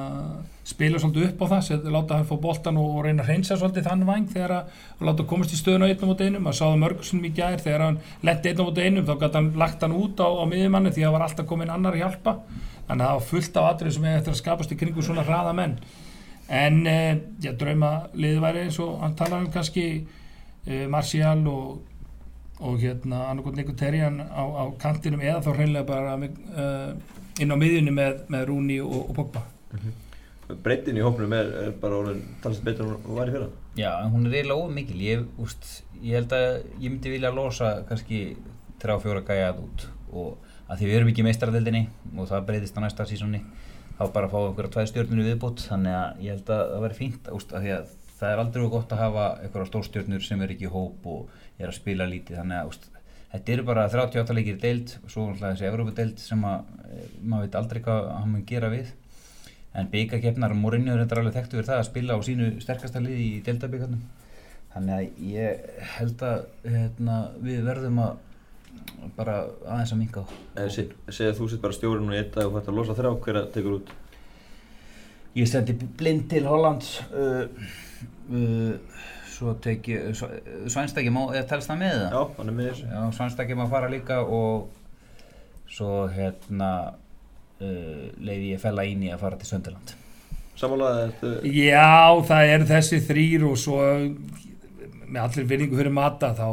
[0.63, 3.89] spila svolítið upp á það set, láta hann fá boltan og, reyna að reynsa svolítið
[3.89, 6.47] þann vang þegar að og láta komast í stöðun á einn og einum.
[6.47, 9.83] Að sáða mörgusum í gær þegar hann lendi einn og einum þá gæti hann lagt
[9.83, 12.37] hann út á, á miðjumanni því að það var alltaf komin annar að hjálpa.
[12.87, 15.27] Þannig að það var fullt af atrið sem er eftir að skapast í kringu svona
[15.27, 15.79] hraða menn.
[16.47, 21.81] En uh, ég drauma liði væri eins og hann talar um kannski uh, Marcial og
[22.61, 26.93] og hérna annarkot Nikoterian á, á kantinum eða þá hreinlega bara með, uh,
[27.43, 29.45] inn á miðjunni með, með Rúni og, og Pogba.
[30.63, 33.49] Breytin í hópnum er, er bara orðin talast betur en hún var í fyrra.
[33.79, 35.01] Já, hún er eiginlega ómikil.
[35.01, 35.69] Ég, úst,
[36.03, 38.23] ég held að ég myndi vilja losa kannski
[38.83, 39.87] 3-4 gæjað út.
[40.13, 41.87] Og að því við erum ekki meistaradeldinni
[42.17, 43.43] og það breytist á næsta sísónni
[43.99, 47.31] þá bara fá einhverja tvæð stjórnur viðbútt þannig að ég held að það væri fínt
[47.37, 50.69] úst, að því að það er aldrei gott að hafa einhverja stórstjórnur sem er ekki
[50.69, 52.39] í hóp og er að spila lítið.
[52.41, 52.89] Þannig að úst,
[53.35, 57.47] þetta eru bara 38 leikir deild og svo náttúrulega þessi Evrópadeild sem að e, maður
[57.47, 58.91] veit aldrei hvað hann mun gera við.
[59.73, 63.29] En byggakeppnar og Mourinho er alveg þekktu fyrir það að spila á sínu sterkasta liði
[63.39, 64.03] í deildabyggarnum
[64.73, 65.65] þannig að ég
[65.97, 68.21] held að hérna, við verðum að
[69.17, 69.39] bara
[69.69, 70.23] aðeins að minka
[70.57, 73.51] En sé- segja þú sitt bara stjórinn og dag og þetta losa þrjá hver að
[73.57, 73.93] tekur út?
[75.37, 77.49] Ég sendi blind til Hollands uh,
[78.29, 78.75] uh,
[79.43, 79.99] svo teki
[80.73, 82.13] Svænstakki má, eða telst það með það?
[82.17, 84.69] Já, hann er með þessu Já, Svænstakki má fara líka og
[85.73, 89.95] svo hérna uh, leiði ég fella ín í að fara til Sönderland
[90.61, 91.89] Samanlega þetta Já,
[92.29, 93.79] það eru þessi þrýr og svo
[95.13, 96.49] með allir vinningu fyrir mata þá,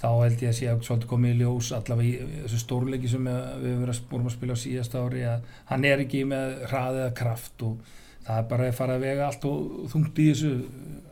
[0.00, 3.26] þá held ég að sé að svolítið komið í ljós allavega í þessu stórleiki sem
[3.26, 7.14] við að- vorum að spila á síðasta ári að hann er ekki með hraði eða
[7.20, 7.92] kraft og
[8.26, 10.52] það er bara að fara að vega allt og þungt í þessu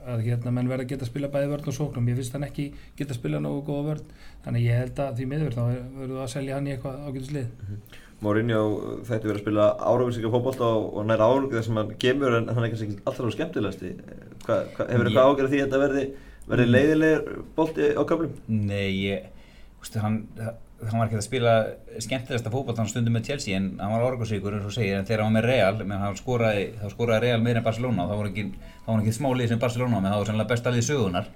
[0.04, 2.44] að hérna menn verða að geta að spila bæði vörn og sóknum ég finnst hann
[2.44, 2.66] ekki
[2.98, 4.08] geta að spila nógu góða vörn.
[4.44, 7.46] Þannig ég held að því miður þá verður það að selja hann í eitthvað ágætislið
[8.24, 8.58] Mourinho
[9.04, 12.64] þætti verið að spila áraugusíka fótbolta og, næra áraugið þar sem hann kemur en hann
[12.66, 13.90] er kannski ekki alltaf á skemmtilegasti.
[14.44, 16.04] Hva, hva, Hefur Ég- eitthvað ágjörð því að þetta verði,
[16.52, 18.36] verði leiðilegur bolti á köflum?
[18.48, 19.26] Nei, ég,
[19.82, 20.20] ústu, hann,
[20.82, 21.54] hann var ekki að spila
[22.02, 25.24] skemmtilegasta fótboll hann stundum með Chelsea en hann var orgusíkur eins og segir en þegar
[25.24, 28.20] hann var með Real, menn hann skoraði, þá skoraði Real meira en Barcelona og þá
[28.20, 28.44] var ekki,
[28.84, 31.30] þá var ekki smá lið sem Barcelona menn það var sannlega besta lið sögunar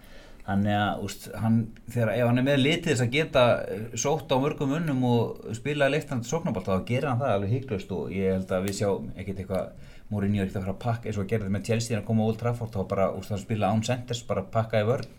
[0.49, 1.59] þannig að úst, hann,
[1.93, 5.55] þegar, ef hann er með litið þess að geta eh, sótt á mörgum unnum og
[5.57, 8.89] spila leiktandi sóknabalt þá gerir hann það alveg hygglust og ég held að við sjá
[9.21, 12.07] ekkert eitthvað Mourinho er ekkert að fara að pakka eins og þetta með Chelsea að
[12.09, 15.11] koma Old Trafford þá bara úst, spila án centers, bara pakka í vörn.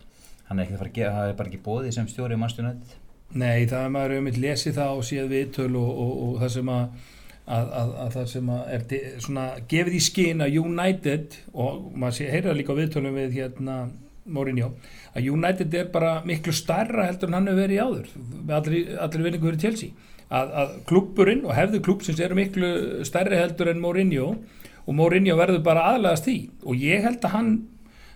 [0.48, 2.40] Hann er ekkert að fara að gera, það er bara ekki bóðið sem stjóri í
[2.40, 2.96] Manchester United
[3.30, 6.52] Nei, það er maður um eitt lesið það og séð viðtöl og, og, og það
[6.56, 7.08] sem að,
[7.46, 12.32] að, að, að það sem að er svona gefið í skinn að United og maður
[12.34, 13.76] heyrða líka viðtölum við hérna
[14.30, 14.72] Mourinho
[15.14, 18.10] að United er bara miklu starra heldur en hann hefur verið áður
[18.58, 20.08] allri, allri vinningu fyrir Chelsea.
[20.30, 22.70] Að, að klubburinn og hefðu klubbsins eru miklu
[23.06, 24.28] starri heldur en Mourinho
[24.84, 26.36] og Mourinho verður bara aðlæðast því.
[26.66, 27.52] Og ég held að hann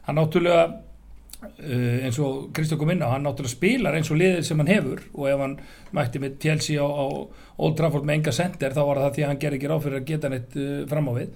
[0.04, 0.66] hann náttúrulega
[1.64, 5.02] eins og Kristján kom inn á, hann náttúrulega spilar eins og liðið sem hann hefur
[5.14, 5.56] og ef hann
[5.96, 7.06] mætti með Chelsea á, á
[7.56, 10.00] Old Trafford með enga sender þá var það því að hann ger ekki ráð fyrir
[10.00, 11.32] að geta neitt uh, fram á við.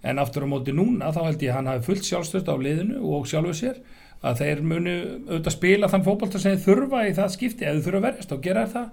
[0.00, 3.02] En aftur á móti núna þá held ég að hann hafi fullt sjálfstöðst á liðinu
[3.04, 3.82] og sjálfu sér
[4.20, 4.94] að þeir munu
[5.28, 8.32] auðvitað spila þann fótbolta sem þeir þurfa í það skipti ef þeir þurfa að verjast
[8.32, 8.88] þá gera það.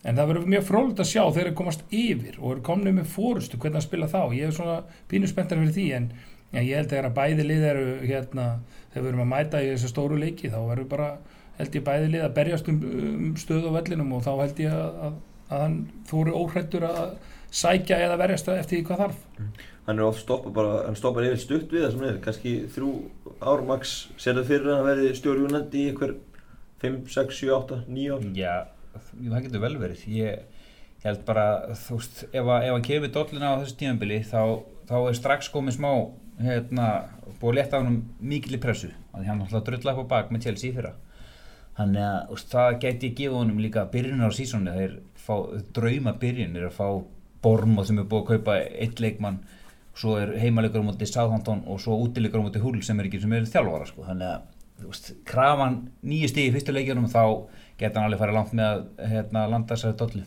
[0.00, 3.10] En það verður mjög frólægt að sjá þeir eru komast yfir og eru komnið með
[3.14, 4.20] fórustu hvernig að spila þá.
[4.32, 4.76] Ég er svona
[5.10, 6.06] pínu spenntar fyrir því en
[6.50, 8.44] Já, ég held að bæði lið eru hérna,
[8.92, 11.08] þegar við erum að mæta í þessu stóru leiki þá verður bara,
[11.58, 14.72] held ég bæði lið að berjast um, um stöð á vellinum og þá held ég
[14.76, 15.18] að, að,
[15.50, 15.76] að hann
[16.10, 17.02] þóri óhrættur að
[17.50, 19.20] sækja eða verjast eftir því hvað þarf.
[19.86, 22.90] Hann er oft stoppa bara, hann stoppar yfir stutt við það sem er, kannski þrjú
[23.42, 23.94] ár max.
[24.22, 26.12] Serðu fyrir að hann verði United í einhver
[26.84, 28.28] 5, 6, 7, 8, 9 ár?
[28.38, 28.54] Já,
[29.32, 30.04] það getur vel verið.
[30.14, 30.44] Ég,
[31.00, 31.46] ég held bara,
[31.82, 34.40] þú veist ef, að- ef hann kemur dollina á þessu tímabili þá,
[34.90, 35.92] þá er strax komið smá
[36.40, 36.88] hérna,
[37.40, 40.12] búið að leta á hann mikil í pressu, af því hann alltaf drulla upp á
[40.16, 40.96] bak með Chelsea fyrra
[41.78, 45.34] þannig að veist, það gæti ég gefa honum líka byrjunar á sísónu, þeir fá
[45.76, 46.86] drauma byrjun, er að fá
[47.40, 49.38] Bormóð sem er búið að kaupa eitt leikmann
[49.96, 53.20] svo er heimalegur á móti Southampton og svo útilegur á móti Hull sem er ekki
[53.22, 54.04] sem er þjálfara sko.
[54.04, 54.42] þannig að
[54.80, 57.24] þú veist, krafan nýju stíð í fyrstu leikjunum þá
[57.80, 60.26] geta hann alveg farið langt með að hérna, landa þessari dollu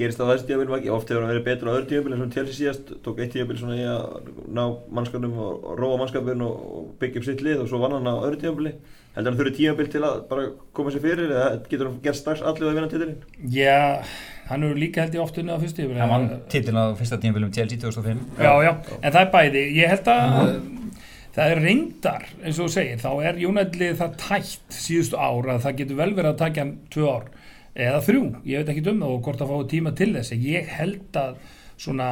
[0.00, 2.32] gerist á þessu tíðabilum ekki, oft hefur hann verið betur á öðru tíðabil eins og
[2.34, 4.62] Chelsea síðast, tók eitt tíðabil svona í að ná
[4.96, 8.14] mannskapnum og, róa mannskapin og, og byggja upp sitt lið og svo vann hann á
[8.24, 8.74] öðru tíðabili
[9.14, 12.44] heldur hann þurfi tíðabil til að bara koma sér fyrir eða getur hann gert strax
[12.46, 13.78] allir að vinna titilin Já,
[14.50, 17.18] hann eru líka held ég oft unnið á fyrstu yfir hann vann titilin á fyrsta
[17.22, 19.64] tímafélum Chelsea 2005 Já, já, en það er bæði.
[19.80, 20.38] Ég held að
[21.34, 25.60] það er reyndar eins og þú segir, þá er Jónætlið það tætt síðustu ár að
[25.66, 27.28] það getur vel verið að taka hann tvö ár
[27.74, 30.32] eða þrjú, ég veit ekki um það og hvort að fá tíma til þess.
[30.34, 31.36] Ég held að
[31.80, 32.08] svona,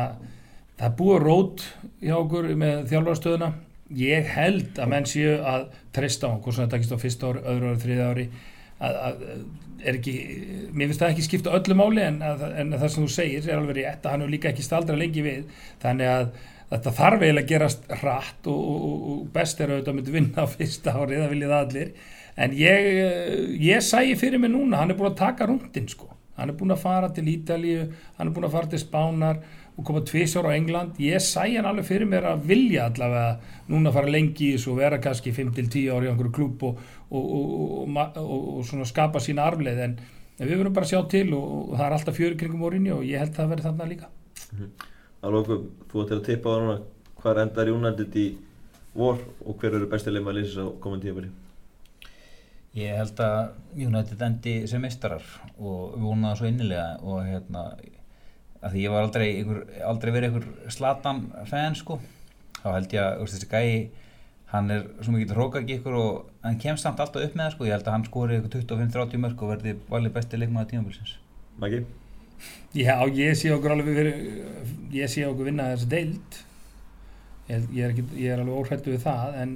[0.78, 1.64] það búið rót
[2.02, 3.52] hjá okkur með þjálfarstöðuna
[3.96, 7.42] ég held að menn séu að treysta á hvort sem það takist á fyrsta ári,
[7.52, 8.26] öðru ári, þriða ári
[8.78, 9.24] að, að
[9.78, 10.14] er ekki,
[10.74, 13.48] mér finnst það ekki skipta öllu máli en, að, en að það sem þú segir
[13.48, 15.58] er alveg rétt að hann er líka ekki staldra lengi við.
[15.82, 16.30] Þannig að
[16.68, 20.44] þetta þarf eiginlega að gerast hratt og, og, og best er auðvitað að myndi vinna
[20.44, 21.92] á fyrsta ári, það viljið allir
[22.38, 22.88] en ég,
[23.58, 26.74] ég sæi fyrir mig núna, hann er búin að taka rúndin sko, hann er búin
[26.74, 29.40] að fara til Ítalíu, hann er búin að fara til Spánar
[29.78, 33.92] og koma tvísjór á England, ég sæi hann alveg fyrir mér að vilja allavega núna
[33.94, 36.78] fara lengi í þessu og vera kannski 5-10 ári á einhverju klúb og,
[37.10, 39.98] og svona skapa sína arfleð en
[40.38, 43.22] við verum bara að sjá til og það er alltaf fjöri kringum orðinni og ég
[43.22, 44.10] held að það verði þarna líka.
[45.26, 46.78] Alveg, þú ætti að tippa á núna
[47.18, 48.28] hvað endar United í
[48.94, 51.47] vor og hver eru bestileg maður að lýsa á komandi tímaféli
[52.76, 53.38] Ég held að
[53.80, 55.24] United endi sem meistarar
[55.56, 57.64] og vonaði svo innilega og hérna
[58.58, 61.98] að því ég var aldrei, ykkur, aldrei verið einhver slatan fan sko.
[62.58, 63.72] Þá held ég að þessi gæi
[64.52, 67.68] hann er svo mikið hrókaki ykkur og hann kemst samt alltaf upp með það sko.
[67.68, 71.16] Ég held að hann skori ykkur 25-30 mörg og verði valið besti leikmaði tímafélsins
[71.58, 71.82] Maggi?
[72.76, 74.18] Já, ég sé okkur alveg fyrir,
[74.94, 76.38] ég sé okkur vinna þessi deild.
[77.48, 79.54] Ég, ég, er, ekki, ég er alveg óhættu við það en,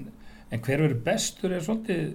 [0.48, 2.06] en hver verður bestur er svolítið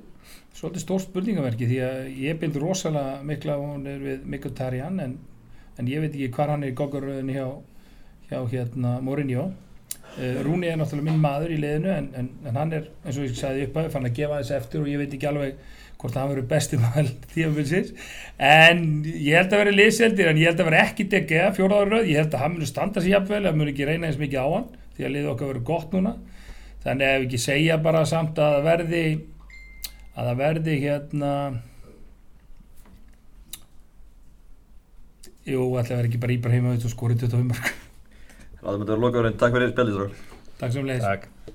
[0.58, 5.16] svolítið stór spurningaverki því að ég bind rosalega mikla hún er við Mkhitaryan en,
[5.78, 7.48] en ég veit ekki hvað hann er í goggaröðinu hjá,
[8.32, 9.52] hjá hérna Mourinho.
[10.18, 13.28] Uh, Rúni er náttúrulega minn maður í liðinu en, en, en hann er eins og
[13.28, 15.60] ég sagði upp að fann að gefa þessi eftir og ég veit ekki alveg
[16.02, 17.94] hvort hann verður besti maður tíðanbilsins
[18.42, 22.18] en ég held að vera liðseldir en ég held að vera ekki dekka fjóraðaröð, ég
[22.22, 24.68] held að hann muni standa sér jafnvel, að muni ekki reyna eins mikið á hann
[24.98, 26.14] því að liðið okkar verður gott núna
[26.82, 27.06] þannig
[30.18, 31.32] að það verði hérna
[35.48, 37.70] jú, ætla að vera ekki bara Íbrahim og skori 25 mörg
[38.58, 40.18] Það er með þetta að loka árin, takk fyrir spjaldið
[40.58, 41.54] Takk sem leiðis Takk